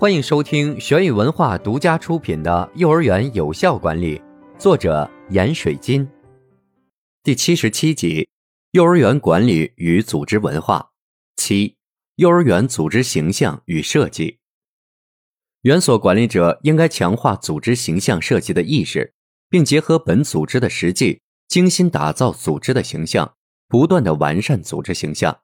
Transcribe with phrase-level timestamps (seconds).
[0.00, 4.16] 欢迎收听玄宇文化独家出品的《幼儿园有效管理》，
[4.58, 6.08] 作者闫水金，
[7.22, 8.26] 第七十七集：
[8.70, 10.92] 幼儿园管理与组织文化
[11.36, 11.76] 七、
[12.16, 14.38] 幼儿园组织形象与设计。
[15.64, 19.12] 园所管理者应该强化组织形象设计的意识，
[19.50, 23.34] 并结合本组织的实际，精心打造组织的形象，
[23.68, 25.40] 不断的完善组织形象。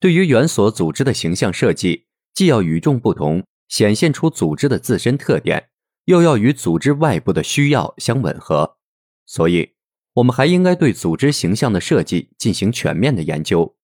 [0.00, 3.44] 对于园所组织的形象设计，既要与众不同。
[3.68, 5.68] 显现出组织的自身特点，
[6.04, 8.76] 又要与组织外部的需要相吻合，
[9.24, 9.74] 所以，
[10.14, 13.76] 我们还应该对组织形象的设计进行全面的研究。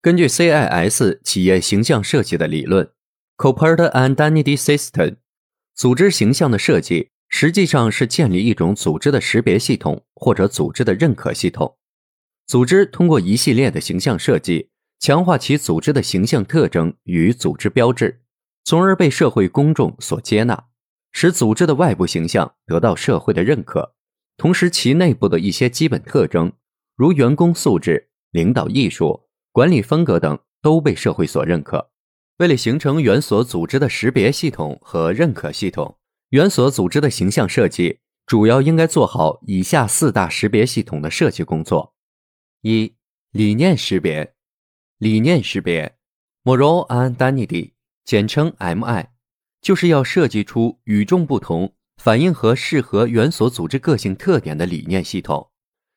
[0.00, 2.90] 根据 CIS 企业形象设计的理论
[3.36, 5.16] （Corporate Identity System），
[5.74, 11.76] 组织形象的设计实际上是建立一种组织的识别系统或者组织的认可系统。
[12.46, 14.68] 组织通过一系列的形象设计，
[15.00, 18.23] 强化其组织的形象特征与组织标志。
[18.64, 20.68] 从而被社会公众所接纳，
[21.12, 23.94] 使组织的外部形象得到社会的认可，
[24.38, 26.50] 同时其内部的一些基本特征，
[26.96, 31.90] 如员工素质、领导艺术、管理风格等，都被社会所认可。
[32.38, 35.98] 为了形成园所组织的识别系统和认可系统，
[36.30, 41.94] 园所组织的形象设计主要应该做好以下四大识别系统的设计工作：
[42.62, 42.94] 一、
[43.30, 44.34] 理念识别，
[44.96, 45.96] 理念识别
[46.42, 47.73] ，moral identity。
[48.04, 49.06] 简称 MI，
[49.62, 55.50] 就是要设计出与众不同、反映和适合园所组织个性特点的理念系统，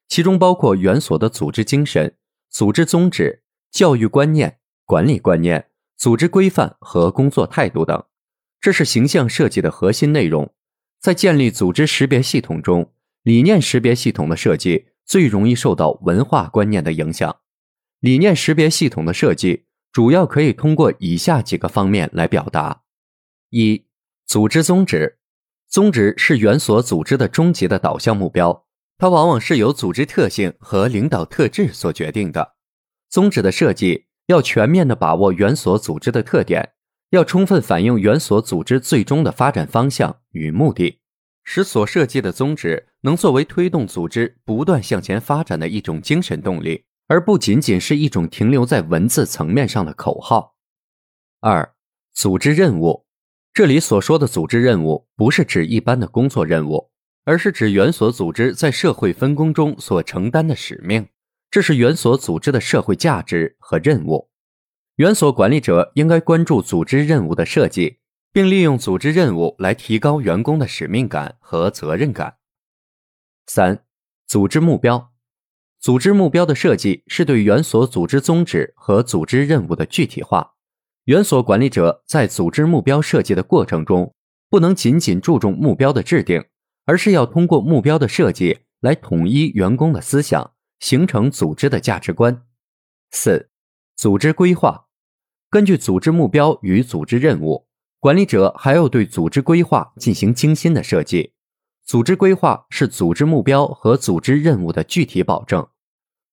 [0.07, 2.15] 其中包括园所的组织精神、
[2.49, 5.67] 组织宗旨、教育观念、管理观念、
[5.97, 8.01] 组织规范和工作态度等。
[8.61, 10.53] 这是形象设计的核心内容。
[10.99, 17.39] 在建立组织识别系统中，理念识别系统的设计最容易受到文化观念的影响。
[17.99, 19.65] 理念识别系统的设计。
[19.97, 22.83] 主要可以通过以下几个方面来表达：
[23.49, 23.83] 一、
[24.27, 25.17] 组织宗旨。
[25.67, 28.67] 宗旨是园所组织的终极的导向目标，
[28.99, 32.57] 它往往是由组织特性和领导特质所决定的。
[33.09, 36.73] 宗旨的设计要全面的把握园所组织的特点，
[37.09, 40.99] 要充分反映园所组织最终的发展方向与目的，
[41.43, 46.85] 使所设计的宗旨能作为推动组织不断向前发展的一种精神动力。
[47.07, 50.55] 而不仅仅是一种停留在文字层面上的口号。
[51.39, 51.73] 二、
[52.13, 53.05] 组织任务，
[53.53, 56.91] 这里所说的组织任务，不是指一般的工作任务，
[57.23, 61.07] 而是指元所组织在社会分工中所承担的使命，
[61.49, 64.29] 这是元所组织的社会价值和任务。
[64.95, 67.99] 元所管理者应该关注组织任务的设计，
[68.33, 72.37] 并利用组织任务来提高员工的使命感和责任感。
[73.45, 73.85] 三、
[74.25, 75.13] 组织目标。
[75.87, 80.55] 组织目标的设计是对园所组织宗旨和组织任务的具体化。
[81.05, 84.13] 园所管理者在组织目标设计的过程中，
[84.49, 86.43] 不能仅仅注重目标的制定，
[86.83, 92.43] 而是要通过目标的设计来统一员工的思想，形成组织的价值观。
[93.11, 93.47] 四、
[93.95, 94.87] 组织规划。
[95.49, 97.65] 根据组织目标与组织任务，
[98.01, 101.31] 管理者还要对组织规划进行精心的设计。
[101.85, 105.65] 组织规划是组织目标和组织任务的具体保证，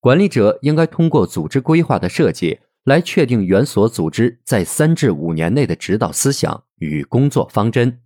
[0.05, 8.03] 管理者应该通过组织规划的设计来确定园所组织在三至五年内的指导思想与工作方针。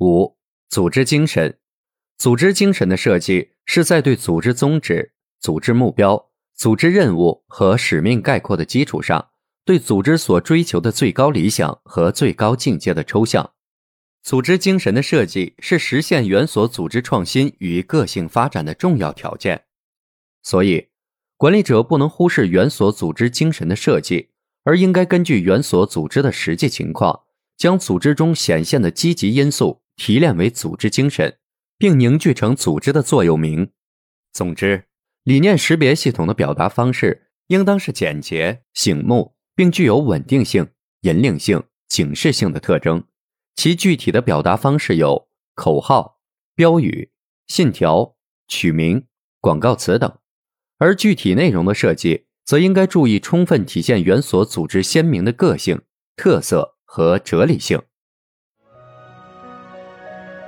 [0.00, 0.36] 五、
[0.68, 1.56] 组织精神，
[2.18, 9.30] 组织精神的设计是在对组织宗旨、组织目标、组织任务和使命概括的基础上，
[9.64, 13.52] 对组织所追求的最高理想和最高境界的抽象。
[14.22, 19.62] 组织精神的设计是实现园所组织创新与个性发展的重要条件，
[20.46, 20.90] 所以
[21.36, 24.30] 管理者不能忽视园所组织精神的设计，
[24.62, 27.24] 而应该根据园所组织的实际情况，
[27.56, 31.36] 将组织中显现的积极因素提炼为组织精神，
[31.76, 33.72] 并凝聚成组织的座右铭。
[34.32, 34.84] 总之，
[35.24, 40.68] 理念识别系统的表达方式应当是简洁、醒目，并具有稳定性、
[41.00, 43.02] 引领性、警示性的特征。
[43.56, 45.26] 其具体的表达方式有
[45.56, 46.20] 口号、
[46.54, 47.10] 标语、
[47.48, 48.14] 信条、
[48.46, 49.04] 取名、
[49.40, 50.16] 广告词等，
[50.78, 55.80] 而具体内容的设计则应该注意充分体现园所组织鲜明的个性、
[56.16, 57.80] 特色和哲理性。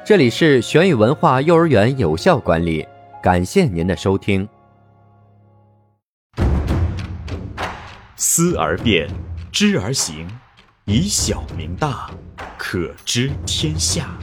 [0.05, 2.87] 这里是玄宇文化幼儿园有效管理，
[3.23, 4.49] 感谢您的收听。
[8.17, 9.09] 思而变，
[9.51, 10.29] 知而行，
[10.85, 12.11] 以小明大，
[12.59, 14.19] 可知天下。